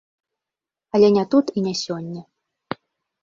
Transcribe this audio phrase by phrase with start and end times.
[0.99, 2.21] Але не тут і не сёння.